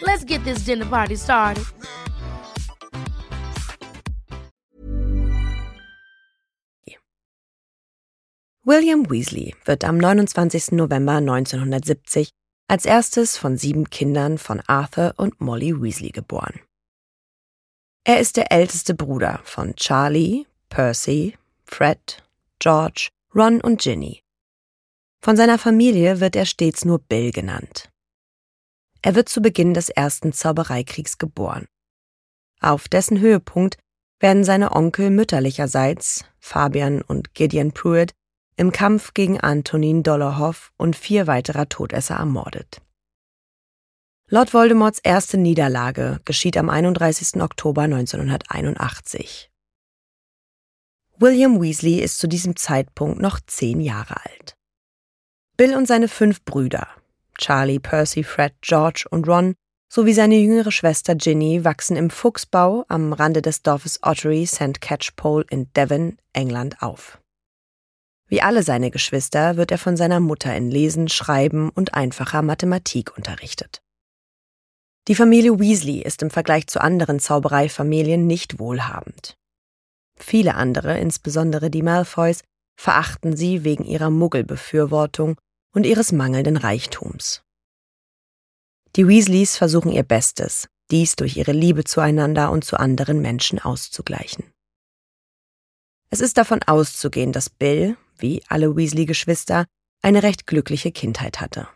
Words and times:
Let's 0.00 0.24
get 0.24 0.44
this 0.44 0.64
dinner 0.64 0.86
party 0.86 1.16
started. 1.16 1.64
William 8.64 9.10
Weasley 9.10 9.54
wird 9.64 9.82
am 9.84 9.96
29. 9.96 10.72
November 10.72 11.14
1970 11.16 12.30
als 12.68 12.84
erstes 12.84 13.38
von 13.38 13.56
sieben 13.56 13.88
Kindern 13.88 14.36
von 14.36 14.60
Arthur 14.66 15.14
und 15.16 15.40
Molly 15.40 15.72
Weasley 15.80 16.10
geboren. 16.10 16.60
Er 18.04 18.20
ist 18.20 18.36
der 18.36 18.52
älteste 18.52 18.94
Bruder 18.94 19.40
von 19.44 19.74
Charlie, 19.74 20.46
Percy, 20.68 21.36
Fred, 21.64 22.22
George, 22.58 23.08
Ron 23.34 23.60
und 23.62 23.80
Ginny. 23.80 24.22
Von 25.22 25.36
seiner 25.36 25.58
Familie 25.58 26.20
wird 26.20 26.36
er 26.36 26.46
stets 26.46 26.84
nur 26.84 26.98
Bill 26.98 27.32
genannt. 27.32 27.90
Er 29.02 29.14
wird 29.14 29.28
zu 29.28 29.40
Beginn 29.40 29.74
des 29.74 29.88
ersten 29.88 30.32
Zaubereikriegs 30.32 31.18
geboren. 31.18 31.66
Auf 32.60 32.88
dessen 32.88 33.20
Höhepunkt 33.20 33.78
werden 34.20 34.44
seine 34.44 34.72
Onkel 34.72 35.10
mütterlicherseits, 35.10 36.24
Fabian 36.40 37.02
und 37.02 37.34
Gideon 37.34 37.72
Pruitt, 37.72 38.12
im 38.56 38.72
Kampf 38.72 39.14
gegen 39.14 39.40
Antonin 39.40 40.02
Dolohov 40.02 40.72
und 40.76 40.96
vier 40.96 41.28
weiterer 41.28 41.68
Todesser 41.68 42.16
ermordet. 42.16 42.82
Lord 44.30 44.52
Voldemorts 44.52 44.98
erste 44.98 45.38
Niederlage 45.38 46.20
geschieht 46.24 46.56
am 46.56 46.68
31. 46.68 47.40
Oktober 47.40 47.82
1981. 47.82 49.50
William 51.16 51.62
Weasley 51.62 52.00
ist 52.00 52.18
zu 52.18 52.28
diesem 52.28 52.56
Zeitpunkt 52.56 53.20
noch 53.20 53.40
zehn 53.46 53.80
Jahre 53.80 54.16
alt. 54.24 54.56
Bill 55.56 55.74
und 55.74 55.86
seine 55.86 56.08
fünf 56.08 56.44
Brüder, 56.44 56.88
Charlie, 57.38 57.78
Percy, 57.78 58.22
Fred, 58.22 58.52
George 58.60 59.06
und 59.10 59.26
Ron, 59.26 59.54
sowie 59.90 60.12
seine 60.12 60.36
jüngere 60.36 60.70
Schwester 60.70 61.14
Ginny 61.14 61.64
wachsen 61.64 61.96
im 61.96 62.10
Fuchsbau 62.10 62.84
am 62.88 63.12
Rande 63.12 63.40
des 63.40 63.62
Dorfes 63.62 64.00
Ottery 64.02 64.46
St. 64.46 64.80
Catchpole 64.80 65.46
in 65.48 65.72
Devon, 65.72 66.18
England 66.34 66.82
auf. 66.82 67.18
Wie 68.28 68.42
alle 68.42 68.62
seine 68.62 68.90
Geschwister 68.90 69.56
wird 69.56 69.70
er 69.70 69.78
von 69.78 69.96
seiner 69.96 70.20
Mutter 70.20 70.54
in 70.54 70.70
Lesen, 70.70 71.08
Schreiben 71.08 71.70
und 71.70 71.94
einfacher 71.94 72.42
Mathematik 72.42 73.16
unterrichtet. 73.16 73.80
Die 75.08 75.14
Familie 75.14 75.58
Weasley 75.58 76.02
ist 76.02 76.20
im 76.20 76.28
Vergleich 76.28 76.66
zu 76.66 76.82
anderen 76.82 77.18
Zaubereifamilien 77.18 78.26
nicht 78.26 78.58
wohlhabend. 78.58 79.38
Viele 80.18 80.54
andere, 80.54 80.98
insbesondere 80.98 81.70
die 81.70 81.82
Malfoys, 81.82 82.42
verachten 82.78 83.34
sie 83.34 83.64
wegen 83.64 83.84
ihrer 83.84 84.10
Muggelbefürwortung 84.10 85.38
und 85.74 85.84
ihres 85.84 86.12
mangelnden 86.12 86.56
Reichtums. 86.56 87.42
Die 88.96 89.06
Weasleys 89.06 89.56
versuchen 89.56 89.92
ihr 89.92 90.02
Bestes, 90.02 90.68
dies 90.90 91.16
durch 91.16 91.36
ihre 91.36 91.52
Liebe 91.52 91.84
zueinander 91.84 92.50
und 92.50 92.64
zu 92.64 92.78
anderen 92.78 93.20
Menschen 93.20 93.58
auszugleichen. 93.58 94.50
Es 96.10 96.20
ist 96.20 96.38
davon 96.38 96.62
auszugehen, 96.62 97.32
dass 97.32 97.50
Bill, 97.50 97.96
wie 98.16 98.42
alle 98.48 98.74
Weasley-Geschwister, 98.74 99.66
eine 100.02 100.22
recht 100.22 100.46
glückliche 100.46 100.90
Kindheit 100.90 101.40
hatte. 101.40 101.68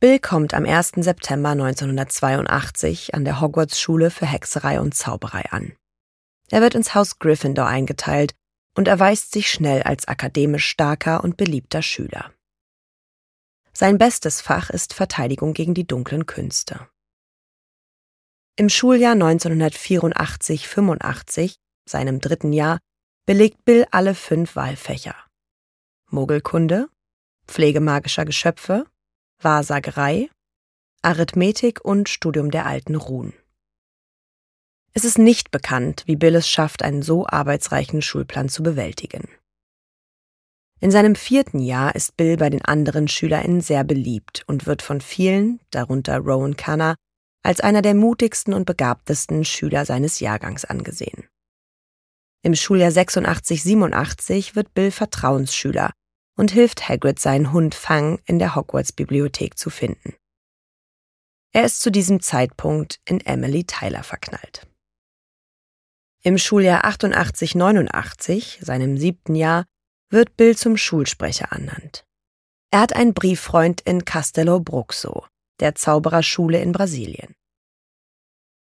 Bill 0.00 0.18
kommt 0.18 0.54
am 0.54 0.64
1. 0.64 0.92
September 0.96 1.50
1982 1.50 3.14
an 3.14 3.24
der 3.24 3.40
Hogwarts-Schule 3.40 4.10
für 4.10 4.26
Hexerei 4.26 4.80
und 4.80 4.94
Zauberei 4.94 5.44
an. 5.50 5.72
Er 6.50 6.60
wird 6.60 6.74
ins 6.74 6.94
Haus 6.94 7.18
Gryffindor 7.18 7.66
eingeteilt 7.66 8.34
und 8.78 8.86
erweist 8.86 9.32
sich 9.32 9.50
schnell 9.50 9.82
als 9.82 10.06
akademisch 10.06 10.66
starker 10.66 11.24
und 11.24 11.36
beliebter 11.36 11.82
Schüler. 11.82 12.32
Sein 13.72 13.98
bestes 13.98 14.40
Fach 14.40 14.70
ist 14.70 14.94
Verteidigung 14.94 15.52
gegen 15.52 15.74
die 15.74 15.84
dunklen 15.84 16.26
Künste. 16.26 16.88
Im 18.54 18.68
Schuljahr 18.68 19.16
1984-85, 19.16 21.56
seinem 21.88 22.20
dritten 22.20 22.52
Jahr, 22.52 22.78
belegt 23.26 23.64
Bill 23.64 23.84
alle 23.90 24.14
fünf 24.14 24.54
Wahlfächer. 24.54 25.16
Mogelkunde, 26.08 26.88
Pflege 27.48 27.80
magischer 27.80 28.26
Geschöpfe, 28.26 28.86
Wahrsagerei, 29.42 30.30
Arithmetik 31.02 31.84
und 31.84 32.08
Studium 32.08 32.52
der 32.52 32.66
alten 32.66 32.94
Ruhen. 32.94 33.32
Es 34.94 35.04
ist 35.04 35.18
nicht 35.18 35.50
bekannt, 35.50 36.02
wie 36.06 36.16
Bill 36.16 36.34
es 36.34 36.48
schafft, 36.48 36.82
einen 36.82 37.02
so 37.02 37.26
arbeitsreichen 37.26 38.02
Schulplan 38.02 38.48
zu 38.48 38.62
bewältigen. 38.62 39.28
In 40.80 40.90
seinem 40.90 41.16
vierten 41.16 41.60
Jahr 41.60 41.94
ist 41.94 42.16
Bill 42.16 42.36
bei 42.36 42.50
den 42.50 42.64
anderen 42.64 43.08
SchülerInnen 43.08 43.60
sehr 43.60 43.84
beliebt 43.84 44.44
und 44.46 44.66
wird 44.66 44.82
von 44.82 45.00
vielen, 45.00 45.60
darunter 45.70 46.18
Rowan 46.18 46.56
Canner, 46.56 46.94
als 47.42 47.60
einer 47.60 47.82
der 47.82 47.94
mutigsten 47.94 48.54
und 48.54 48.64
begabtesten 48.64 49.44
Schüler 49.44 49.84
seines 49.84 50.20
Jahrgangs 50.20 50.64
angesehen. 50.64 51.28
Im 52.42 52.54
Schuljahr 52.54 52.90
86-87 52.90 54.54
wird 54.54 54.72
Bill 54.74 54.90
Vertrauensschüler 54.90 55.92
und 56.36 56.52
hilft 56.52 56.88
Hagrid, 56.88 57.18
seinen 57.18 57.52
Hund 57.52 57.74
Fang 57.74 58.20
in 58.26 58.38
der 58.38 58.54
Hogwarts-Bibliothek 58.54 59.58
zu 59.58 59.70
finden. 59.70 60.14
Er 61.52 61.64
ist 61.64 61.80
zu 61.80 61.90
diesem 61.90 62.20
Zeitpunkt 62.20 63.00
in 63.04 63.20
Emily 63.20 63.64
Tyler 63.64 64.04
verknallt. 64.04 64.68
Im 66.22 66.36
Schuljahr 66.36 66.84
88-89, 66.84 68.64
seinem 68.64 68.98
siebten 68.98 69.34
Jahr, 69.34 69.64
wird 70.10 70.36
Bill 70.36 70.56
zum 70.56 70.76
Schulsprecher 70.76 71.48
ernannt. 71.50 72.04
Er 72.70 72.80
hat 72.80 72.94
einen 72.94 73.14
Brieffreund 73.14 73.80
in 73.82 74.04
Castello 74.04 74.60
Bruxo, 74.60 75.26
der 75.60 75.74
Zaubererschule 75.74 76.60
in 76.60 76.72
Brasilien. 76.72 77.34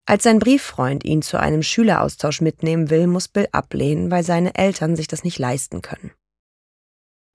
Als 0.06 0.24
sein 0.24 0.38
Brieffreund 0.38 1.04
ihn 1.04 1.22
zu 1.22 1.38
einem 1.38 1.62
Schüleraustausch 1.62 2.40
mitnehmen 2.40 2.90
will, 2.90 3.06
muss 3.06 3.28
Bill 3.28 3.48
ablehnen, 3.52 4.10
weil 4.10 4.24
seine 4.24 4.54
Eltern 4.54 4.96
sich 4.96 5.06
das 5.06 5.24
nicht 5.24 5.38
leisten 5.38 5.82
können. 5.82 6.12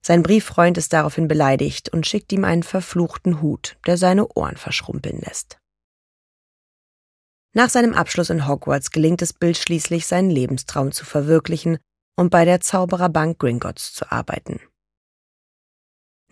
Sein 0.06 0.24
Brieffreund 0.24 0.78
ist 0.78 0.94
daraufhin 0.94 1.28
beleidigt 1.28 1.90
und 1.90 2.06
schickt 2.06 2.31
ihm 2.31 2.44
einen 2.44 2.63
verfluchten 2.63 3.42
Hut, 3.42 3.78
der 3.86 3.98
seine 3.98 4.28
Ohren 4.28 4.57
verschrumpeln 4.57 5.19
lässt. 5.19 5.57
Nach 7.57 7.69
seinem 7.69 7.94
Abschluss 7.94 8.30
in 8.30 8.50
Hogwarts 8.50 8.92
gelingt 8.92 9.22
es 9.22 9.31
Bill 9.31 9.56
schließlich, 9.56 10.07
seinen 10.07 10.30
Lebenstraum 10.30 10.92
zu 10.92 11.06
verwirklichen 11.06 11.78
und 12.18 12.30
bei 12.30 12.44
der 12.44 12.60
Zaubererbank 12.60 13.40
Gringotts 13.40 13.94
zu 13.94 14.12
arbeiten. 14.12 14.60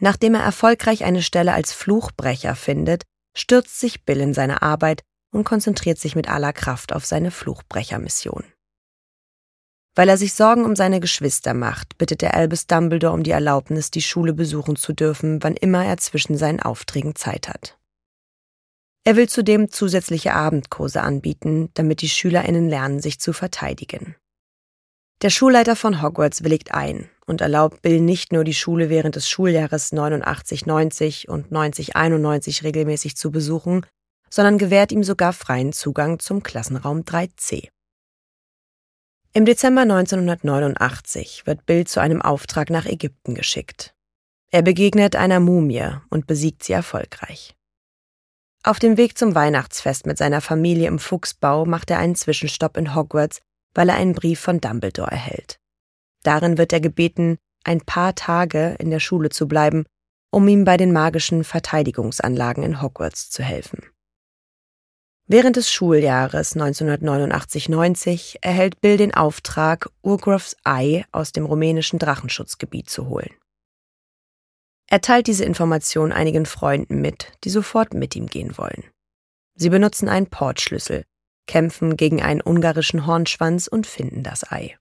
Nachdem 0.02 0.36
er 0.36 0.42
erfolgreich 0.42 1.06
eine 1.06 1.22
Stelle 1.22 1.54
als 1.54 1.72
Fluchbrecher 1.72 2.56
findet, 2.56 3.04
stürzt 3.38 3.80
sich 3.80 4.04
Bill 4.04 4.20
in 4.20 4.34
seine 4.34 4.62
Arbeit 4.62 5.02
und 5.34 5.46
konzentriert 5.46 5.98
sich 5.98 6.14
mit 6.14 6.28
aller 6.28 6.52
Kraft 6.52 6.92
auf 6.92 7.06
seine 7.06 7.32
Fluchbrechermission. 7.32 8.44
Weil 9.96 10.10
er 10.10 10.18
sich 10.18 10.34
Sorgen 10.34 10.66
um 10.66 10.76
seine 10.76 11.00
Geschwister 11.00 11.54
macht, 11.54 11.98
bittet 11.98 12.22
er 12.22 12.34
Albus 12.34 12.68
Dumbledore 12.68 13.14
um 13.14 13.24
die 13.24 13.32
Erlaubnis, 13.32 13.92
die 13.92 14.02
Schule 14.02 14.34
besuchen 14.34 14.76
zu 14.76 14.92
dürfen, 14.92 15.42
wann 15.42 15.56
immer 15.56 15.86
er 15.86 15.96
zwischen 15.98 16.36
seinen 16.38 16.60
Aufträgen 16.60 17.16
Zeit 17.16 17.48
hat. 17.48 17.78
Er 19.06 19.16
will 19.18 19.28
zudem 19.28 19.70
zusätzliche 19.70 20.34
Abendkurse 20.34 21.02
anbieten, 21.02 21.70
damit 21.74 22.02
die 22.02 22.10
SchülerInnen 22.10 22.70
lernen, 22.70 23.02
sich 23.02 23.20
zu 23.20 23.34
verteidigen. 23.34 24.16
Der 25.22 25.30
Schulleiter 25.30 25.76
von 25.76 26.02
Hogwarts 26.02 26.44
willigt 26.44 26.74
ein 26.74 27.10
und 27.26 27.42
erlaubt 27.42 27.82
Bill 27.82 28.02
nicht 28.02 28.32
nur 28.32 28.44
die 28.44 28.54
Schule 28.54 28.90
während 28.90 29.16
des 29.16 29.30
Schuljahres 29.30 29.94
89-90 29.94 31.30
und 31.30 31.52
90-91 31.52 32.64
regelmäßig 32.64 33.16
zu 33.16 33.32
besuchen, 33.32 33.86
sondern 34.30 34.58
gewährt 34.58 34.92
ihm 34.92 35.04
sogar 35.04 35.32
freien 35.32 35.74
Zugang 35.74 36.20
zum 36.20 36.44
Klassenraum 36.44 37.02
3c. 37.02 37.70
Im 39.34 39.46
Dezember 39.46 39.82
1989 39.82 41.44
wird 41.46 41.66
Bill 41.66 41.88
zu 41.88 42.00
einem 42.00 42.22
Auftrag 42.22 42.70
nach 42.70 42.86
Ägypten 42.86 43.36
geschickt. 43.36 43.94
Er 44.52 44.62
begegnet 44.62 45.16
einer 45.16 45.40
Mumie 45.40 45.90
und 46.10 46.28
besiegt 46.28 46.64
sie 46.64 46.74
erfolgreich. 46.74 47.56
Auf 48.66 48.80
dem 48.80 48.96
Weg 48.96 49.18
zum 49.18 49.36
Weihnachtsfest 49.36 50.06
mit 50.06 50.18
seiner 50.18 50.40
Familie 50.40 50.88
im 50.88 50.98
Fuchsbau 50.98 51.66
macht 51.66 51.92
er 51.92 52.00
einen 52.00 52.16
Zwischenstopp 52.16 52.78
in 52.78 52.96
Hogwarts, 52.96 53.42
weil 53.74 53.90
er 53.90 53.96
einen 53.96 54.14
Brief 54.14 54.40
von 54.40 54.62
Dumbledore 54.62 55.12
erhält. 55.12 55.60
Darin 56.24 56.58
wird 56.58 56.72
er 56.72 56.80
gebeten, 56.80 57.38
ein 57.66 57.82
paar 57.82 58.16
Tage 58.16 58.78
in 58.80 58.90
der 58.90 59.02
Schule 59.02 59.30
zu 59.30 59.50
bleiben, 59.50 59.86
um 60.32 60.48
ihm 60.48 60.64
bei 60.64 60.78
den 60.78 60.94
magischen 60.94 61.44
Verteidigungsanlagen 61.44 62.64
in 62.64 62.82
Hogwarts 62.82 63.30
zu 63.30 63.44
helfen. 63.44 63.84
Während 65.28 65.58
des 65.58 65.70
Schuljahres 65.70 66.56
1989-90 66.56 68.38
erhält 68.42 68.80
Bill 68.80 68.96
den 68.96 69.14
Auftrag, 69.14 69.90
Urgroffs 70.02 70.56
Ei 70.64 71.06
aus 71.12 71.34
dem 71.34 71.46
rumänischen 71.46 72.00
Drachenschutzgebiet 72.00 72.90
zu 72.90 73.10
holen. 73.10 73.32
Er 74.90 75.02
teilt 75.02 75.28
diese 75.28 75.46
Information 75.46 76.12
einigen 76.12 76.46
Freunden 76.46 77.02
mit, 77.02 77.32
die 77.44 77.50
sofort 77.50 77.94
mit 77.94 78.16
ihm 78.16 78.28
gehen 78.28 78.58
wollen. 78.58 78.84
Sie 79.56 79.70
benutzen 79.70 80.10
einen 80.10 80.28
Portschlüssel, 80.28 81.04
kämpfen 81.48 81.98
gegen 81.98 82.22
einen 82.22 82.42
ungarischen 82.42 83.06
Hornschwanz 83.06 83.68
und 83.68 83.88
finden 83.88 84.24
das 84.24 84.52
Ei. 84.52 84.78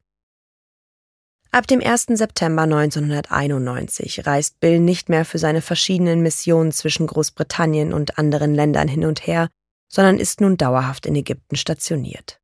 Ab 1.51 1.67
dem 1.67 1.83
1. 1.83 2.07
September 2.13 2.63
1991 2.63 4.27
reist 4.27 4.59
Bill 4.61 4.81
nicht 4.81 5.11
mehr 5.11 5.27
für 5.27 5.39
seine 5.39 5.61
verschiedenen 5.61 6.23
Missionen 6.23 6.73
zwischen 6.73 7.07
Großbritannien 7.07 7.93
und 7.93 8.19
anderen 8.19 8.55
Ländern 8.55 8.89
hin 8.89 9.05
und 9.05 9.27
her, 9.27 9.51
sondern 9.87 10.19
ist 10.19 10.41
nun 10.41 10.57
dauerhaft 10.57 11.05
in 11.05 11.15
Ägypten 11.15 11.57
stationiert. 11.57 12.42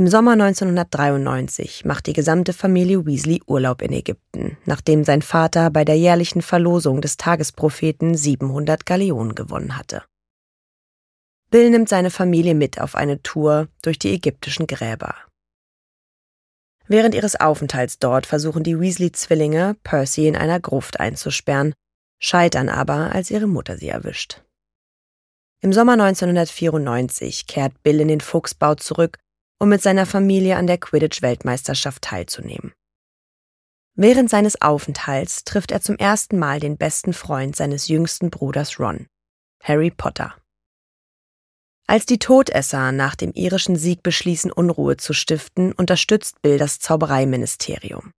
Im 0.00 0.08
Sommer 0.08 0.32
1993 0.32 1.84
macht 1.84 2.06
die 2.06 2.14
gesamte 2.14 2.54
Familie 2.54 3.04
Weasley 3.04 3.42
Urlaub 3.46 3.82
in 3.82 3.92
Ägypten, 3.92 4.56
nachdem 4.64 5.04
sein 5.04 5.20
Vater 5.20 5.68
bei 5.68 5.84
der 5.84 5.98
jährlichen 5.98 6.40
Verlosung 6.40 7.02
des 7.02 7.18
Tagespropheten 7.18 8.14
700 8.14 8.86
Galeonen 8.86 9.34
gewonnen 9.34 9.76
hatte. 9.76 10.02
Bill 11.50 11.68
nimmt 11.68 11.90
seine 11.90 12.08
Familie 12.08 12.54
mit 12.54 12.80
auf 12.80 12.94
eine 12.94 13.22
Tour 13.22 13.68
durch 13.82 13.98
die 13.98 14.14
ägyptischen 14.14 14.66
Gräber. 14.66 15.16
Während 16.88 17.14
ihres 17.14 17.38
Aufenthalts 17.38 17.98
dort 17.98 18.24
versuchen 18.24 18.62
die 18.62 18.80
Weasley-Zwillinge, 18.80 19.76
Percy 19.82 20.28
in 20.28 20.36
einer 20.36 20.60
Gruft 20.60 20.98
einzusperren, 20.98 21.74
scheitern 22.18 22.70
aber, 22.70 23.12
als 23.12 23.30
ihre 23.30 23.48
Mutter 23.48 23.76
sie 23.76 23.88
erwischt. 23.88 24.42
Im 25.60 25.74
Sommer 25.74 25.92
1994 25.92 27.46
kehrt 27.46 27.82
Bill 27.82 28.00
in 28.00 28.08
den 28.08 28.22
Fuchsbau 28.22 28.76
zurück, 28.76 29.18
um 29.60 29.68
mit 29.68 29.82
seiner 29.82 30.06
Familie 30.06 30.56
an 30.56 30.66
der 30.66 30.78
Quidditch-Weltmeisterschaft 30.78 32.02
teilzunehmen. 32.02 32.72
Während 33.94 34.30
seines 34.30 34.60
Aufenthalts 34.62 35.44
trifft 35.44 35.70
er 35.70 35.82
zum 35.82 35.96
ersten 35.96 36.38
Mal 36.38 36.58
den 36.58 36.78
besten 36.78 37.12
Freund 37.12 37.54
seines 37.54 37.86
jüngsten 37.88 38.30
Bruders 38.30 38.80
Ron, 38.80 39.06
Harry 39.62 39.90
Potter. 39.90 40.34
Als 41.86 42.06
die 42.06 42.18
Todesser 42.18 42.92
nach 42.92 43.14
dem 43.16 43.32
irischen 43.32 43.76
Sieg 43.76 44.02
beschließen, 44.02 44.50
Unruhe 44.50 44.96
zu 44.96 45.12
stiften, 45.12 45.72
unterstützt 45.72 46.40
Bill 46.40 46.56
das 46.56 46.78
Zaubereiministerium. 46.78 48.12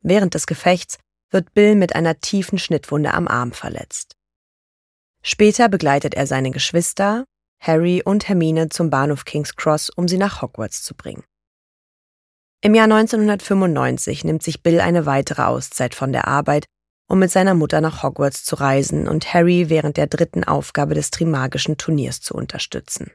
Während 0.00 0.34
des 0.34 0.46
Gefechts 0.46 0.98
wird 1.30 1.54
Bill 1.54 1.74
mit 1.74 1.94
einer 1.94 2.18
tiefen 2.20 2.58
Schnittwunde 2.58 3.14
am 3.14 3.28
Arm 3.28 3.52
verletzt. 3.52 4.16
Später 5.22 5.68
begleitet 5.68 6.14
er 6.14 6.26
seine 6.26 6.50
Geschwister, 6.50 7.26
Harry 7.60 8.02
und 8.04 8.28
Hermine 8.28 8.68
zum 8.68 8.90
Bahnhof 8.90 9.24
King's 9.24 9.56
Cross, 9.56 9.90
um 9.90 10.08
sie 10.08 10.18
nach 10.18 10.42
Hogwarts 10.42 10.82
zu 10.82 10.94
bringen. 10.94 11.24
Im 12.60 12.74
Jahr 12.74 12.84
1995 12.84 14.24
nimmt 14.24 14.42
sich 14.42 14.62
Bill 14.62 14.80
eine 14.80 15.06
weitere 15.06 15.42
Auszeit 15.42 15.94
von 15.94 16.12
der 16.12 16.26
Arbeit 16.26 16.66
um 17.08 17.18
mit 17.18 17.30
seiner 17.30 17.54
Mutter 17.54 17.80
nach 17.80 18.02
Hogwarts 18.02 18.44
zu 18.44 18.56
reisen 18.56 19.08
und 19.08 19.32
Harry 19.32 19.68
während 19.68 19.96
der 19.96 20.06
dritten 20.06 20.44
Aufgabe 20.44 20.94
des 20.94 21.10
Trimagischen 21.10 21.76
Turniers 21.76 22.20
zu 22.20 22.34
unterstützen. 22.34 23.12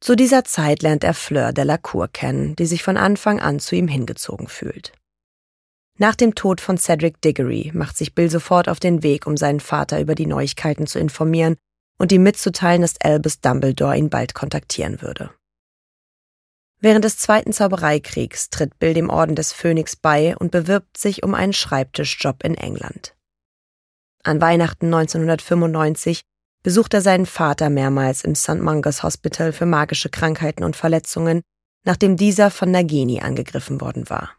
Zu 0.00 0.16
dieser 0.16 0.44
Zeit 0.44 0.82
lernt 0.82 1.04
er 1.04 1.14
Fleur 1.14 1.52
Delacour 1.52 2.08
kennen, 2.08 2.56
die 2.56 2.66
sich 2.66 2.82
von 2.82 2.96
Anfang 2.96 3.40
an 3.40 3.60
zu 3.60 3.76
ihm 3.76 3.88
hingezogen 3.88 4.48
fühlt. 4.48 4.92
Nach 5.98 6.14
dem 6.14 6.34
Tod 6.34 6.62
von 6.62 6.78
Cedric 6.78 7.20
Diggory 7.20 7.72
macht 7.74 7.98
sich 7.98 8.14
Bill 8.14 8.30
sofort 8.30 8.68
auf 8.68 8.80
den 8.80 9.02
Weg, 9.02 9.26
um 9.26 9.36
seinen 9.36 9.60
Vater 9.60 10.00
über 10.00 10.14
die 10.14 10.26
Neuigkeiten 10.26 10.86
zu 10.86 10.98
informieren 10.98 11.56
und 12.00 12.12
ihm 12.12 12.22
mitzuteilen, 12.22 12.80
dass 12.80 12.98
Albus 13.02 13.40
Dumbledore 13.40 13.96
ihn 13.96 14.08
bald 14.08 14.32
kontaktieren 14.32 15.02
würde. 15.02 15.30
Während 16.80 17.04
des 17.04 17.18
Zweiten 17.18 17.52
Zaubereikriegs 17.52 18.48
tritt 18.48 18.78
Bill 18.78 18.94
dem 18.94 19.10
Orden 19.10 19.36
des 19.36 19.52
Phönix 19.52 19.96
bei 19.96 20.34
und 20.38 20.50
bewirbt 20.50 20.96
sich 20.96 21.22
um 21.22 21.34
einen 21.34 21.52
Schreibtischjob 21.52 22.42
in 22.42 22.54
England. 22.54 23.14
An 24.24 24.40
Weihnachten 24.40 24.86
1995 24.86 26.22
besucht 26.62 26.94
er 26.94 27.02
seinen 27.02 27.26
Vater 27.26 27.68
mehrmals 27.68 28.24
im 28.24 28.34
St. 28.34 28.60
Mungo's 28.60 29.02
Hospital 29.02 29.52
für 29.52 29.66
magische 29.66 30.08
Krankheiten 30.08 30.64
und 30.64 30.76
Verletzungen, 30.76 31.42
nachdem 31.84 32.16
dieser 32.16 32.50
von 32.50 32.70
Nagini 32.70 33.20
angegriffen 33.20 33.78
worden 33.82 34.08
war. 34.08 34.30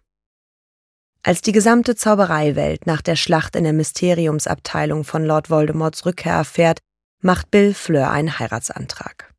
Als 1.21 1.43
die 1.43 1.51
gesamte 1.51 1.95
Zaubereiwelt 1.95 2.87
nach 2.87 3.03
der 3.03 3.15
Schlacht 3.15 3.55
in 3.55 3.65
der 3.65 3.73
Mysteriumsabteilung 3.73 5.03
von 5.03 5.23
Lord 5.23 5.51
Voldemorts 5.51 6.07
Rückkehr 6.07 6.33
erfährt, 6.33 6.79
macht 7.21 7.51
Bill 7.51 7.73
Fleur 7.73 8.11
einen 8.11 8.39
Heiratsantrag. 8.39 9.33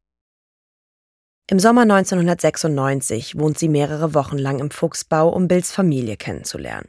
Im 1.51 1.59
Sommer 1.59 1.83
1996 1.83 3.39
wohnt 3.39 3.59
sie 3.59 3.69
mehrere 3.69 4.15
Wochen 4.15 4.39
lang 4.39 4.61
im 4.61 4.71
Fuchsbau, 4.71 5.29
um 5.29 5.49
Bills 5.49 5.73
Familie 5.73 6.17
kennenzulernen. 6.17 6.89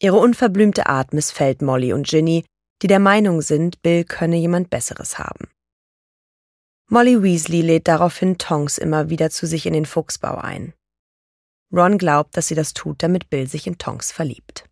Ihre 0.00 0.16
unverblümte 0.16 0.86
Art 0.86 1.12
missfällt 1.12 1.62
Molly 1.62 1.92
und 1.92 2.06
Ginny, 2.06 2.44
die 2.82 2.88
der 2.88 2.98
Meinung 2.98 3.42
sind, 3.42 3.82
Bill 3.82 4.04
könne 4.04 4.36
jemand 4.36 4.70
Besseres 4.70 5.18
haben. 5.18 5.48
Molly 6.88 7.22
Weasley 7.22 7.62
lädt 7.62 7.86
daraufhin 7.86 8.36
Tonks 8.38 8.76
immer 8.76 9.10
wieder 9.10 9.30
zu 9.30 9.46
sich 9.46 9.66
in 9.66 9.74
den 9.74 9.86
Fuchsbau 9.86 10.36
ein. 10.36 10.74
Ron 11.72 11.98
glaubt, 11.98 12.36
dass 12.36 12.48
sie 12.48 12.56
das 12.56 12.74
tut, 12.74 13.02
damit 13.02 13.30
Bill 13.30 13.46
sich 13.46 13.66
in 13.66 13.78
Tonks 13.78 14.10
verliebt. 14.10 14.69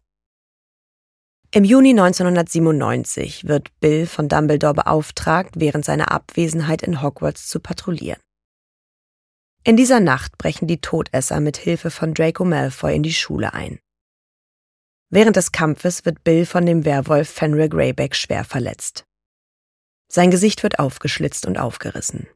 Im 1.51 1.65
Juni 1.65 1.91
1997 1.91 3.49
wird 3.49 3.69
Bill 3.81 4.07
von 4.07 4.29
Dumbledore 4.29 4.75
beauftragt, 4.75 5.55
während 5.57 5.83
seiner 5.83 6.13
Abwesenheit 6.13 6.83
in 6.83 7.01
Hogwarts 7.01 7.49
zu 7.49 7.59
patrouillieren. 7.59 8.21
In 9.65 9.79
dieser 9.79 10.01
Nacht 10.01 10.37
brechen 10.37 10.69
die 10.69 10.83
Todesser 10.83 11.41
mit 11.41 11.57
Hilfe 11.57 11.91
von 11.91 12.13
Draco 12.13 12.45
Malfoy 12.45 12.95
in 12.95 13.03
die 13.03 13.15
Schule 13.15 13.55
ein. 13.55 13.79
Während 15.09 15.37
des 15.37 15.51
Kampfes 15.51 16.05
wird 16.05 16.23
Bill 16.23 16.45
von 16.45 16.67
dem 16.67 16.85
Werwolf 16.85 17.31
Fenrir 17.31 17.71
Greyback 17.71 18.15
schwer 18.15 18.45
verletzt. 18.45 19.07
Sein 20.07 20.31
Gesicht 20.31 20.63
wird 20.63 20.79
aufgeschlitzt 20.79 21.47
und 21.47 21.59
aufgerissen. 21.59 22.29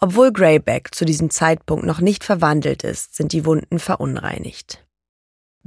Obwohl 0.00 0.32
Greyback 0.32 0.94
zu 0.94 1.04
diesem 1.04 1.28
Zeitpunkt 1.28 1.84
noch 1.84 2.00
nicht 2.00 2.24
verwandelt 2.24 2.82
ist, 2.82 3.14
sind 3.14 3.32
die 3.32 3.44
Wunden 3.44 3.78
verunreinigt. 3.78 4.87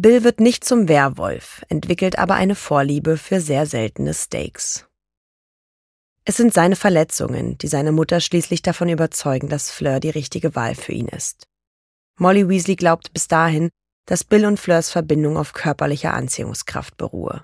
Bill 0.01 0.24
wird 0.24 0.39
nicht 0.39 0.63
zum 0.63 0.88
Werwolf, 0.88 1.63
entwickelt 1.70 2.17
aber 2.17 2.34
eine 2.34 2.55
Vorliebe 2.55 3.17
für 3.17 3.39
sehr 3.39 3.67
seltene 3.67 4.15
Steaks. 4.15 4.88
Es 6.25 6.38
sind 6.38 6.55
seine 6.55 6.75
Verletzungen, 6.75 7.60
die 7.60 7.67
seine 7.67 7.91
Mutter 7.91 8.20
schließlich 8.20 8.63
davon 8.63 8.89
überzeugen, 8.89 9.48
dass 9.48 9.70
Fleur 9.70 10.00
die 10.00 10.10
richtige 10.10 10.55
Wahl 10.55 10.74
für 10.74 10.91
ihn 10.91 11.08
ist. 11.08 11.46
Molly 12.17 12.50
Weasley 12.50 12.77
glaubt 12.77 13.13
bis 13.13 13.27
dahin, 13.27 13.70
dass 14.08 14.24
Bill 14.24 14.48
und 14.48 14.60
Fleurs 14.60 14.89
Verbindung 14.89 15.38
auf 15.38 15.53
körperlicher 15.53 16.15
Anziehungskraft 16.15 16.98
beruhe. 16.98 17.43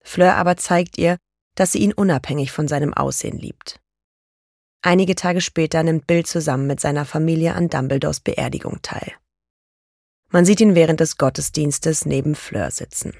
Fleur 0.00 0.36
aber 0.36 0.56
zeigt 0.56 0.96
ihr, 0.96 1.16
dass 1.56 1.72
sie 1.72 1.78
ihn 1.78 1.92
unabhängig 1.92 2.52
von 2.52 2.68
seinem 2.68 2.94
Aussehen 2.94 3.38
liebt. 3.38 3.80
Einige 4.80 5.16
Tage 5.16 5.40
später 5.40 5.82
nimmt 5.82 6.06
Bill 6.06 6.24
zusammen 6.24 6.68
mit 6.68 6.78
seiner 6.78 7.04
Familie 7.04 7.54
an 7.54 7.68
Dumbledores 7.68 8.20
Beerdigung 8.20 8.80
teil. 8.82 9.12
Man 10.34 10.44
sieht 10.44 10.60
ihn 10.60 10.74
während 10.74 10.98
des 10.98 11.16
Gottesdienstes 11.16 12.06
neben 12.06 12.34
Fleur 12.34 12.72
sitzen. 12.72 13.14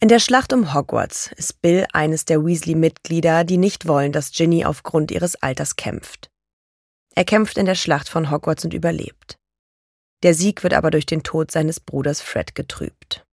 In 0.00 0.08
der 0.08 0.18
Schlacht 0.18 0.52
um 0.52 0.74
Hogwarts 0.74 1.30
ist 1.36 1.62
Bill 1.62 1.86
eines 1.92 2.24
der 2.24 2.44
Weasley-Mitglieder, 2.44 3.44
die 3.44 3.58
nicht 3.58 3.86
wollen, 3.86 4.10
dass 4.10 4.32
Ginny 4.32 4.64
aufgrund 4.64 5.12
ihres 5.12 5.36
Alters 5.36 5.76
kämpft. 5.76 6.32
Er 7.14 7.24
kämpft 7.24 7.58
in 7.58 7.64
der 7.64 7.76
Schlacht 7.76 8.08
von 8.08 8.28
Hogwarts 8.28 8.64
und 8.64 8.74
überlebt. 8.74 9.38
Der 10.24 10.34
Sieg 10.34 10.64
wird 10.64 10.74
aber 10.74 10.90
durch 10.90 11.06
den 11.06 11.22
Tod 11.22 11.52
seines 11.52 11.78
Bruders 11.78 12.20
Fred 12.20 12.56
getrübt. 12.56 13.24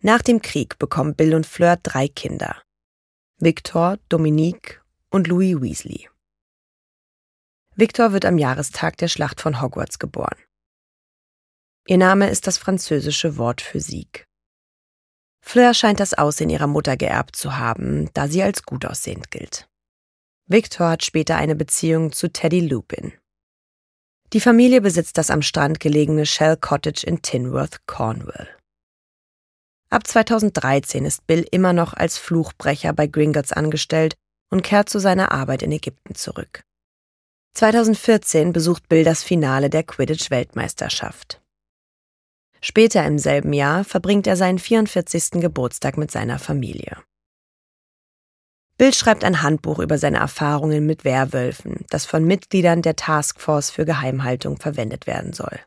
Nach 0.00 0.22
dem 0.22 0.40
Krieg 0.40 0.78
bekommen 0.78 1.14
Bill 1.14 1.34
und 1.34 1.44
Fleur 1.46 1.76
drei 1.76 2.08
Kinder. 2.08 2.62
Victor, 3.36 3.98
Dominique 4.08 4.82
und 5.10 5.26
Louis 5.26 5.60
Weasley. 5.60 6.08
Victor 7.76 8.14
wird 8.14 8.24
am 8.24 8.38
Jahrestag 8.38 8.96
der 8.96 9.08
Schlacht 9.08 9.42
von 9.42 9.60
Hogwarts 9.60 9.98
geboren. 9.98 10.38
Ihr 11.88 11.96
Name 11.96 12.28
ist 12.28 12.46
das 12.46 12.58
französische 12.58 13.38
Wort 13.38 13.62
für 13.62 13.80
Sieg. 13.80 14.26
Fleur 15.40 15.72
scheint 15.72 16.00
das 16.00 16.12
Aussehen 16.12 16.50
ihrer 16.50 16.66
Mutter 16.66 16.98
geerbt 16.98 17.34
zu 17.34 17.56
haben, 17.56 18.10
da 18.12 18.28
sie 18.28 18.42
als 18.42 18.64
gut 18.64 18.84
aussehend 18.84 19.30
gilt. 19.30 19.66
Victor 20.46 20.90
hat 20.90 21.02
später 21.02 21.36
eine 21.36 21.56
Beziehung 21.56 22.12
zu 22.12 22.30
Teddy 22.30 22.60
Lupin. 22.60 23.14
Die 24.34 24.40
Familie 24.40 24.82
besitzt 24.82 25.16
das 25.16 25.30
am 25.30 25.40
Strand 25.40 25.80
gelegene 25.80 26.26
Shell 26.26 26.58
Cottage 26.58 27.06
in 27.06 27.22
Tinworth, 27.22 27.86
Cornwall. 27.86 28.54
Ab 29.88 30.06
2013 30.06 31.06
ist 31.06 31.26
Bill 31.26 31.46
immer 31.50 31.72
noch 31.72 31.94
als 31.94 32.18
Fluchbrecher 32.18 32.92
bei 32.92 33.06
Gringotts 33.06 33.52
angestellt 33.52 34.14
und 34.50 34.62
kehrt 34.62 34.90
zu 34.90 34.98
seiner 34.98 35.32
Arbeit 35.32 35.62
in 35.62 35.72
Ägypten 35.72 36.14
zurück. 36.14 36.60
2014 37.54 38.52
besucht 38.52 38.90
Bill 38.90 39.04
das 39.04 39.22
Finale 39.22 39.70
der 39.70 39.84
Quidditch-Weltmeisterschaft. 39.84 41.37
Später 42.60 43.04
im 43.06 43.18
selben 43.18 43.52
Jahr 43.52 43.84
verbringt 43.84 44.26
er 44.26 44.36
seinen 44.36 44.58
44. 44.58 45.40
Geburtstag 45.40 45.96
mit 45.96 46.10
seiner 46.10 46.38
Familie. 46.38 46.96
Bill 48.78 48.94
schreibt 48.94 49.24
ein 49.24 49.42
Handbuch 49.42 49.80
über 49.80 49.98
seine 49.98 50.18
Erfahrungen 50.18 50.86
mit 50.86 51.04
Werwölfen, 51.04 51.84
das 51.90 52.06
von 52.06 52.24
Mitgliedern 52.24 52.80
der 52.80 52.94
Taskforce 52.94 53.70
für 53.70 53.84
Geheimhaltung 53.84 54.56
verwendet 54.56 55.08
werden 55.08 55.32
soll. 55.32 55.58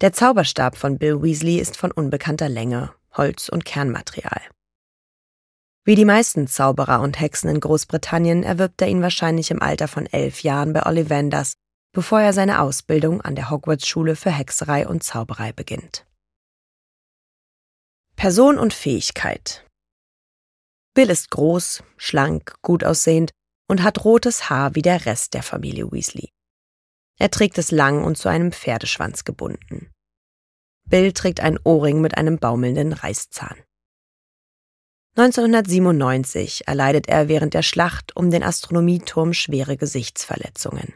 Der 0.00 0.12
Zauberstab 0.12 0.76
von 0.76 0.98
Bill 0.98 1.22
Weasley 1.22 1.58
ist 1.58 1.76
von 1.76 1.92
unbekannter 1.92 2.48
Länge, 2.48 2.92
Holz 3.12 3.48
und 3.48 3.64
Kernmaterial. 3.64 4.42
Wie 5.84 5.94
die 5.94 6.04
meisten 6.04 6.48
Zauberer 6.48 7.00
und 7.00 7.20
Hexen 7.20 7.48
in 7.50 7.60
Großbritannien 7.60 8.42
erwirbt 8.42 8.82
er 8.82 8.88
ihn 8.88 9.02
wahrscheinlich 9.02 9.50
im 9.50 9.62
Alter 9.62 9.86
von 9.86 10.06
elf 10.06 10.42
Jahren 10.42 10.72
bei 10.72 10.84
Ollivanders, 10.84 11.54
bevor 11.94 12.20
er 12.20 12.32
seine 12.32 12.60
Ausbildung 12.60 13.22
an 13.22 13.36
der 13.36 13.48
Hogwarts-Schule 13.50 14.16
für 14.16 14.30
Hexerei 14.30 14.86
und 14.86 15.02
Zauberei 15.02 15.52
beginnt. 15.52 16.04
Person 18.16 18.58
und 18.58 18.74
Fähigkeit 18.74 19.64
Bill 20.94 21.10
ist 21.10 21.30
groß, 21.30 21.82
schlank, 21.96 22.54
gut 22.62 22.84
aussehend 22.84 23.32
und 23.68 23.82
hat 23.82 24.04
rotes 24.04 24.48
Haar 24.48 24.74
wie 24.74 24.82
der 24.82 25.06
Rest 25.06 25.34
der 25.34 25.42
Familie 25.42 25.90
Weasley. 25.90 26.30
Er 27.18 27.30
trägt 27.30 27.58
es 27.58 27.70
lang 27.70 28.04
und 28.04 28.16
zu 28.16 28.28
einem 28.28 28.52
Pferdeschwanz 28.52 29.24
gebunden. 29.24 29.90
Bill 30.88 31.12
trägt 31.12 31.40
einen 31.40 31.58
Ohrring 31.64 32.00
mit 32.00 32.16
einem 32.16 32.38
baumelnden 32.38 32.92
Reißzahn. 32.92 33.56
1997 35.16 36.66
erleidet 36.66 37.08
er 37.08 37.28
während 37.28 37.54
der 37.54 37.62
Schlacht 37.62 38.16
um 38.16 38.30
den 38.30 38.42
Astronomieturm 38.42 39.32
schwere 39.32 39.76
Gesichtsverletzungen. 39.76 40.94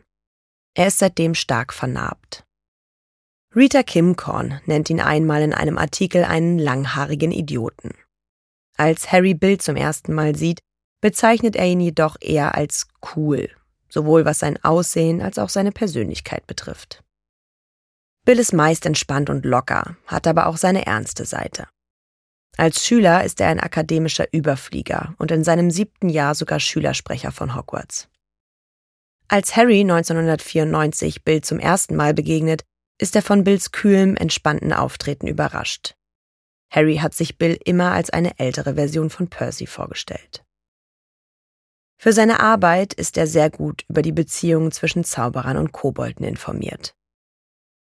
Er 0.79 0.87
ist 0.87 0.99
seitdem 0.99 1.35
stark 1.35 1.75
vernarbt. 1.75 2.45
Rita 3.57 3.83
Kimcorn 3.83 4.61
nennt 4.67 4.89
ihn 4.89 5.01
einmal 5.01 5.43
in 5.43 5.53
einem 5.53 5.77
Artikel 5.77 6.23
einen 6.23 6.57
langhaarigen 6.61 7.33
Idioten. 7.33 7.97
Als 8.77 9.11
Harry 9.11 9.35
Bill 9.35 9.59
zum 9.59 9.75
ersten 9.75 10.15
Mal 10.15 10.37
sieht, 10.37 10.61
bezeichnet 11.01 11.57
er 11.57 11.67
ihn 11.67 11.81
jedoch 11.81 12.17
eher 12.21 12.55
als 12.55 12.87
cool, 13.17 13.51
sowohl 13.89 14.25
was 14.25 14.39
sein 14.39 14.63
Aussehen 14.63 15.21
als 15.21 15.41
auch 15.41 15.49
seine 15.49 15.73
Persönlichkeit 15.73 16.47
betrifft. 16.47 17.03
Bill 18.25 18.39
ist 18.39 18.53
meist 18.53 18.87
entspannt 18.87 19.31
und 19.31 19.45
locker, 19.45 19.97
hat 20.07 20.29
aber 20.29 20.47
auch 20.47 20.59
seine 20.59 20.87
ernste 20.87 21.25
Seite. 21.25 21.67
Als 22.57 22.87
Schüler 22.87 23.25
ist 23.25 23.41
er 23.41 23.49
ein 23.49 23.59
akademischer 23.59 24.33
Überflieger 24.33 25.17
und 25.19 25.33
in 25.33 25.43
seinem 25.43 25.73
siebten 25.73 26.09
Jahr 26.09 26.37
sogar 26.37 26.61
Schülersprecher 26.61 27.33
von 27.33 27.57
Hogwarts. 27.57 28.09
Als 29.31 29.57
Harry 29.57 29.81
1994 29.81 31.23
Bill 31.23 31.43
zum 31.43 31.59
ersten 31.59 31.95
Mal 31.97 32.15
begegnet, 32.15 32.65
ist 32.99 33.15
er 33.15 33.21
von 33.21 33.45
Bills 33.45 33.73
kühlem, 33.73 34.17
entspannten 34.17 34.73
Auftreten 34.73 35.27
überrascht. 35.27 35.95
Harry 36.71 36.97
hat 36.97 37.13
sich 37.13 37.37
Bill 37.37 37.59
immer 37.65 37.93
als 37.93 38.09
eine 38.09 38.39
ältere 38.39 38.75
Version 38.75 39.11
von 39.11 39.29
Percy 39.29 39.67
vorgestellt. 39.67 40.45
Für 42.01 42.15
seine 42.15 42.41
Arbeit 42.41 42.95
ist 42.95 43.19
er 43.19 43.27
sehr 43.27 43.51
gut 43.51 43.85
über 43.89 44.01
die 44.01 44.13
Beziehungen 44.13 44.73
zwischen 44.73 45.05
Zauberern 45.05 45.59
und 45.59 45.73
Kobolden 45.73 46.25
informiert. 46.25 46.95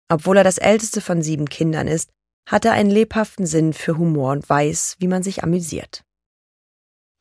Obwohl 0.09 0.37
er 0.37 0.43
das 0.43 0.57
älteste 0.57 1.01
von 1.01 1.21
sieben 1.21 1.49
Kindern 1.49 1.87
ist, 1.87 2.11
hat 2.47 2.63
er 2.63 2.73
einen 2.73 2.91
lebhaften 2.91 3.45
Sinn 3.45 3.73
für 3.73 3.97
Humor 3.97 4.31
und 4.31 4.47
weiß, 4.47 4.97
wie 4.99 5.07
man 5.07 5.23
sich 5.23 5.43
amüsiert. 5.43 6.05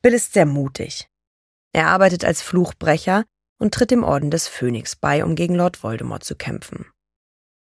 Bill 0.01 0.13
ist 0.13 0.33
sehr 0.33 0.45
mutig. 0.45 1.09
Er 1.73 1.87
arbeitet 1.87 2.23
als 2.23 2.41
Fluchbrecher 2.41 3.25
und 3.59 3.73
tritt 3.73 3.91
dem 3.91 4.03
Orden 4.03 4.31
des 4.31 4.47
Phönix 4.47 4.95
bei, 4.95 5.23
um 5.23 5.35
gegen 5.35 5.55
Lord 5.55 5.83
Voldemort 5.83 6.23
zu 6.23 6.35
kämpfen. 6.35 6.85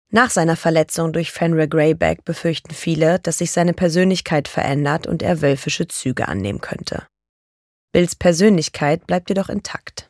Nach 0.10 0.30
seiner 0.30 0.56
Verletzung 0.56 1.12
durch 1.12 1.32
Fenrir 1.32 1.68
Greyback 1.68 2.24
befürchten 2.24 2.74
viele, 2.74 3.20
dass 3.20 3.40
sich 3.40 3.52
seine 3.52 3.74
Persönlichkeit 3.74 4.48
verändert 4.48 5.06
und 5.06 5.22
er 5.22 5.42
wölfische 5.42 5.88
Züge 5.88 6.28
annehmen 6.30 6.62
könnte. 6.62 7.06
Bills 7.92 8.16
Persönlichkeit 8.16 9.06
bleibt 9.06 9.30
jedoch 9.30 9.50
intakt. 9.50 10.10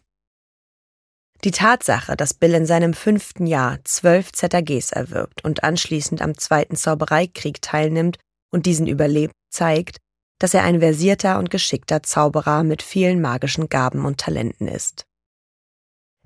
Die 1.44 1.52
Tatsache, 1.52 2.16
dass 2.16 2.34
Bill 2.34 2.54
in 2.54 2.66
seinem 2.66 2.94
fünften 2.94 3.46
Jahr 3.46 3.80
zwölf 3.84 4.32
ZAGs 4.32 4.92
erwirbt 4.92 5.44
und 5.44 5.64
anschließend 5.64 6.22
am 6.22 6.38
Zweiten 6.38 6.76
Zaubereikrieg 6.76 7.62
teilnimmt 7.62 8.18
und 8.52 8.66
diesen 8.66 8.88
überlebt, 8.88 9.34
zeigt, 9.50 9.98
dass 10.40 10.54
er 10.54 10.64
ein 10.64 10.80
versierter 10.80 11.40
und 11.40 11.50
geschickter 11.50 12.04
Zauberer 12.04 12.64
mit 12.64 12.82
vielen 12.82 13.22
magischen 13.22 13.70
Gaben 13.70 14.06
und 14.06 14.20
Talenten 14.20 14.68
ist. 14.68 15.06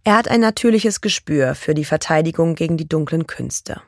Er 0.04 0.16
hat 0.16 0.28
ein 0.28 0.40
natürliches 0.40 1.02
Gespür 1.02 1.54
für 1.54 1.76
die 1.76 1.86
Verteidigung 1.86 2.56
gegen 2.56 2.76
die 2.76 2.90
dunklen 2.90 3.28
Künste. 3.28 3.82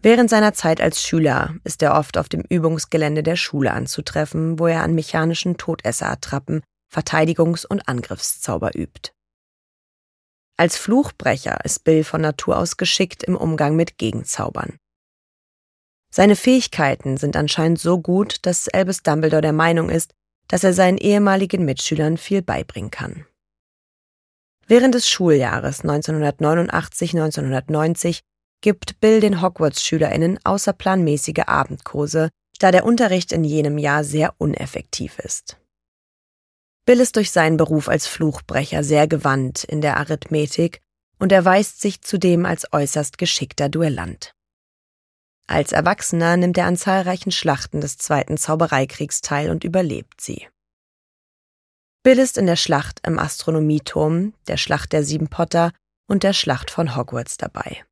Während 0.00 0.30
seiner 0.30 0.54
Zeit 0.54 0.80
als 0.80 1.02
Schüler 1.02 1.54
ist 1.62 1.82
er 1.82 1.94
oft 1.94 2.16
auf 2.16 2.28
dem 2.28 2.42
Übungsgelände 2.48 3.22
der 3.22 3.36
Schule 3.36 3.72
anzutreffen, 3.72 4.58
wo 4.58 4.66
er 4.66 4.82
an 4.82 4.94
mechanischen 4.94 5.58
Todesserattrappen 5.58 6.62
Verteidigungs- 6.92 7.66
und 7.66 7.86
Angriffszauber 7.86 8.74
übt. 8.74 9.12
Als 10.56 10.76
Fluchbrecher 10.76 11.64
ist 11.64 11.84
Bill 11.84 12.02
von 12.02 12.20
Natur 12.20 12.58
aus 12.58 12.76
geschickt 12.76 13.22
im 13.22 13.36
Umgang 13.36 13.76
mit 13.76 13.98
Gegenzaubern. 13.98 14.76
Seine 16.10 16.36
Fähigkeiten 16.36 17.16
sind 17.16 17.36
anscheinend 17.36 17.78
so 17.78 17.98
gut, 18.00 18.44
dass 18.44 18.68
Albus 18.68 19.02
Dumbledore 19.02 19.42
der 19.42 19.54
Meinung 19.54 19.88
ist, 19.88 20.12
dass 20.48 20.64
er 20.64 20.74
seinen 20.74 20.98
ehemaligen 20.98 21.64
Mitschülern 21.64 22.18
viel 22.18 22.42
beibringen 22.42 22.90
kann. 22.90 23.26
Während 24.72 24.94
des 24.94 25.06
Schuljahres 25.06 25.84
1989-1990 25.84 28.20
gibt 28.62 28.98
Bill 29.00 29.20
den 29.20 29.42
Hogwarts-SchülerInnen 29.42 30.38
außerplanmäßige 30.44 31.42
Abendkurse, 31.46 32.30
da 32.58 32.70
der 32.70 32.86
Unterricht 32.86 33.32
in 33.32 33.44
jenem 33.44 33.76
Jahr 33.76 34.02
sehr 34.02 34.32
uneffektiv 34.38 35.18
ist. 35.18 35.58
Bill 36.86 37.00
ist 37.00 37.16
durch 37.16 37.32
seinen 37.32 37.58
Beruf 37.58 37.90
als 37.90 38.06
Fluchbrecher 38.06 38.82
sehr 38.82 39.06
gewandt 39.06 39.62
in 39.62 39.82
der 39.82 39.98
Arithmetik 39.98 40.80
und 41.18 41.32
erweist 41.32 41.82
sich 41.82 42.00
zudem 42.00 42.46
als 42.46 42.72
äußerst 42.72 43.18
geschickter 43.18 43.68
Duellant. 43.68 44.32
Als 45.46 45.72
Erwachsener 45.72 46.38
nimmt 46.38 46.56
er 46.56 46.64
an 46.64 46.78
zahlreichen 46.78 47.30
Schlachten 47.30 47.82
des 47.82 47.98
Zweiten 47.98 48.38
Zaubereikriegs 48.38 49.20
teil 49.20 49.50
und 49.50 49.64
überlebt 49.64 50.22
sie. 50.22 50.46
Bill 52.04 52.18
ist 52.18 52.36
in 52.36 52.46
der 52.46 52.56
Schlacht 52.56 53.00
im 53.06 53.18
Astronomieturm, 53.18 54.34
der 54.48 54.56
Schlacht 54.56 54.92
der 54.92 55.04
Sieben 55.04 55.28
Potter 55.28 55.72
und 56.08 56.24
der 56.24 56.32
Schlacht 56.32 56.70
von 56.70 56.96
Hogwarts 56.96 57.36
dabei. 57.36 57.84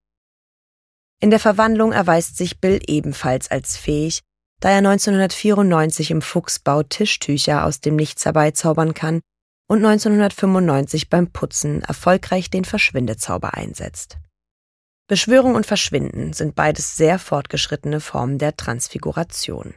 In 1.20 1.30
der 1.30 1.38
Verwandlung 1.38 1.92
erweist 1.92 2.36
sich 2.36 2.60
Bill 2.60 2.80
ebenfalls 2.86 3.50
als 3.50 3.76
fähig, 3.76 4.22
da 4.60 4.70
er 4.70 4.78
1994 4.78 6.10
im 6.10 6.22
Fuchsbau 6.22 6.82
Tischtücher 6.82 7.64
aus 7.64 7.80
dem 7.80 7.96
Nichts 7.96 8.24
herbeizaubern 8.24 8.94
kann 8.94 9.20
und 9.68 9.78
1995 9.84 11.08
beim 11.08 11.30
Putzen 11.30 11.82
erfolgreich 11.82 12.50
den 12.50 12.64
Verschwindezauber 12.64 13.54
einsetzt. 13.54 14.18
Beschwörung 15.06 15.54
und 15.54 15.66
Verschwinden 15.66 16.32
sind 16.32 16.54
beides 16.54 16.96
sehr 16.96 17.18
fortgeschrittene 17.18 18.00
Formen 18.00 18.38
der 18.38 18.56
Transfiguration. 18.56 19.74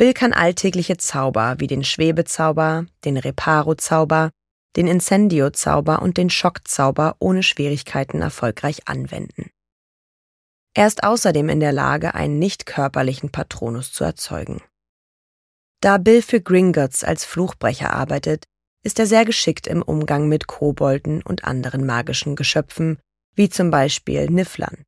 Bill 0.00 0.14
kann 0.14 0.32
alltägliche 0.32 0.96
Zauber 0.96 1.56
wie 1.58 1.66
den 1.66 1.84
Schwebezauber, 1.84 2.86
den 3.04 3.18
Reparo-Zauber, 3.18 4.30
den 4.74 4.86
Incendio-Zauber 4.86 6.00
und 6.00 6.16
den 6.16 6.30
Schockzauber 6.30 7.16
ohne 7.18 7.42
Schwierigkeiten 7.42 8.22
erfolgreich 8.22 8.88
anwenden. 8.88 9.50
Er 10.72 10.86
ist 10.86 11.04
außerdem 11.04 11.50
in 11.50 11.60
der 11.60 11.72
Lage, 11.72 12.14
einen 12.14 12.38
nicht 12.38 12.64
körperlichen 12.64 13.30
Patronus 13.30 13.92
zu 13.92 14.04
erzeugen. 14.04 14.62
Da 15.82 15.98
Bill 15.98 16.22
für 16.22 16.40
Gringotts 16.40 17.04
als 17.04 17.26
Fluchbrecher 17.26 17.92
arbeitet, 17.92 18.46
ist 18.82 18.98
er 18.98 19.06
sehr 19.06 19.26
geschickt 19.26 19.66
im 19.66 19.82
Umgang 19.82 20.28
mit 20.28 20.46
Kobolden 20.46 21.20
und 21.20 21.44
anderen 21.44 21.84
magischen 21.84 22.36
Geschöpfen, 22.36 22.98
wie 23.34 23.50
zum 23.50 23.70
Beispiel 23.70 24.30
Nifflern. 24.30 24.82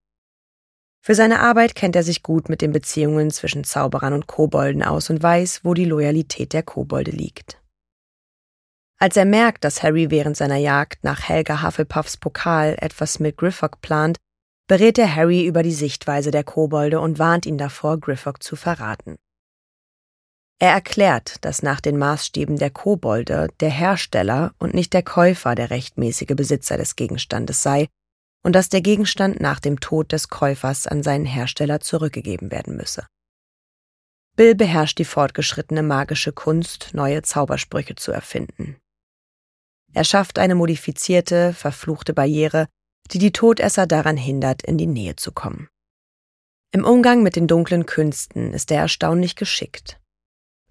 Für 1.04 1.16
seine 1.16 1.40
Arbeit 1.40 1.74
kennt 1.74 1.96
er 1.96 2.04
sich 2.04 2.22
gut 2.22 2.48
mit 2.48 2.62
den 2.62 2.70
Beziehungen 2.70 3.32
zwischen 3.32 3.64
Zauberern 3.64 4.12
und 4.12 4.28
Kobolden 4.28 4.84
aus 4.84 5.10
und 5.10 5.20
weiß, 5.20 5.64
wo 5.64 5.74
die 5.74 5.84
Loyalität 5.84 6.52
der 6.52 6.62
Kobolde 6.62 7.10
liegt. 7.10 7.60
Als 9.00 9.16
er 9.16 9.24
merkt, 9.24 9.64
dass 9.64 9.82
Harry 9.82 10.12
während 10.12 10.36
seiner 10.36 10.58
Jagd 10.58 11.02
nach 11.02 11.28
Helga 11.28 11.64
Hufflepuffs 11.64 12.18
Pokal 12.18 12.76
etwas 12.80 13.18
mit 13.18 13.36
Griffock 13.36 13.80
plant, 13.80 14.18
berät 14.68 14.96
er 14.96 15.12
Harry 15.12 15.44
über 15.44 15.64
die 15.64 15.72
Sichtweise 15.72 16.30
der 16.30 16.44
Kobolde 16.44 17.00
und 17.00 17.18
warnt 17.18 17.46
ihn 17.46 17.58
davor, 17.58 17.98
Griffock 17.98 18.40
zu 18.40 18.54
verraten. 18.54 19.16
Er 20.60 20.70
erklärt, 20.70 21.44
dass 21.44 21.64
nach 21.64 21.80
den 21.80 21.98
Maßstäben 21.98 22.58
der 22.58 22.70
Kobolde 22.70 23.48
der 23.58 23.70
Hersteller 23.70 24.54
und 24.60 24.72
nicht 24.72 24.92
der 24.92 25.02
Käufer 25.02 25.56
der 25.56 25.70
rechtmäßige 25.70 26.36
Besitzer 26.36 26.76
des 26.76 26.94
Gegenstandes 26.94 27.60
sei 27.60 27.88
und 28.42 28.54
dass 28.54 28.68
der 28.68 28.80
Gegenstand 28.80 29.40
nach 29.40 29.60
dem 29.60 29.80
Tod 29.80 30.12
des 30.12 30.28
Käufers 30.28 30.86
an 30.86 31.02
seinen 31.02 31.26
Hersteller 31.26 31.80
zurückgegeben 31.80 32.50
werden 32.50 32.76
müsse. 32.76 33.06
Bill 34.34 34.54
beherrscht 34.54 34.98
die 34.98 35.04
fortgeschrittene 35.04 35.82
magische 35.82 36.32
Kunst, 36.32 36.90
neue 36.94 37.22
Zaubersprüche 37.22 37.94
zu 37.94 38.12
erfinden. 38.12 38.76
Er 39.92 40.04
schafft 40.04 40.38
eine 40.38 40.54
modifizierte, 40.54 41.52
verfluchte 41.52 42.14
Barriere, 42.14 42.66
die 43.10 43.18
die 43.18 43.32
Todesser 43.32 43.86
daran 43.86 44.16
hindert, 44.16 44.62
in 44.62 44.78
die 44.78 44.86
Nähe 44.86 45.16
zu 45.16 45.32
kommen. 45.32 45.68
Im 46.72 46.84
Umgang 46.84 47.22
mit 47.22 47.36
den 47.36 47.46
dunklen 47.46 47.84
Künsten 47.84 48.54
ist 48.54 48.70
er 48.70 48.78
erstaunlich 48.78 49.36
geschickt. 49.36 50.00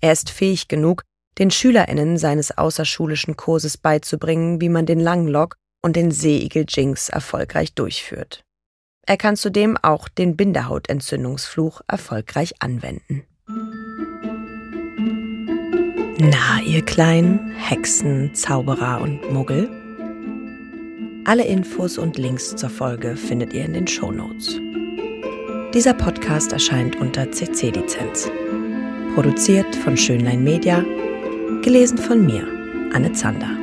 Er 0.01 0.11
ist 0.11 0.31
fähig 0.31 0.67
genug, 0.67 1.03
den 1.37 1.51
SchülerInnen 1.51 2.17
seines 2.17 2.57
außerschulischen 2.57 3.37
Kurses 3.37 3.77
beizubringen, 3.77 4.59
wie 4.59 4.69
man 4.69 4.87
den 4.87 4.99
Langlock 4.99 5.57
und 5.81 5.95
den 5.95 6.11
Seeigel 6.11 6.65
Jinx 6.67 7.09
erfolgreich 7.09 7.73
durchführt. 7.73 8.43
Er 9.07 9.17
kann 9.17 9.35
zudem 9.35 9.77
auch 9.77 10.07
den 10.07 10.37
Bindehautentzündungsfluch 10.37 11.81
erfolgreich 11.87 12.55
anwenden. 12.59 13.23
Na, 16.19 16.61
ihr 16.63 16.85
kleinen 16.85 17.51
Hexen, 17.51 18.35
Zauberer 18.35 19.01
und 19.01 19.31
Muggel? 19.33 19.69
Alle 21.25 21.45
Infos 21.45 21.97
und 21.97 22.17
Links 22.17 22.55
zur 22.55 22.69
Folge 22.69 23.15
findet 23.15 23.53
ihr 23.53 23.65
in 23.65 23.73
den 23.73 23.87
Shownotes. 23.87 24.59
Dieser 25.73 25.93
Podcast 25.93 26.51
erscheint 26.51 26.95
unter 26.97 27.31
CC-Lizenz. 27.31 28.29
Produziert 29.15 29.75
von 29.77 29.97
Schönlein 29.97 30.43
Media, 30.43 30.83
gelesen 31.63 31.97
von 31.97 32.25
mir, 32.25 32.47
Anne 32.93 33.13
Zander. 33.13 33.60